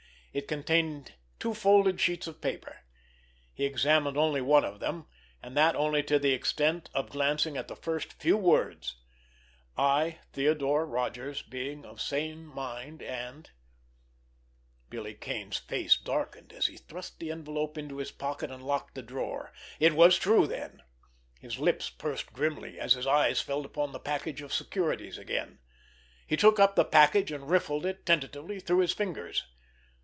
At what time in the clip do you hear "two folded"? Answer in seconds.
1.39-1.99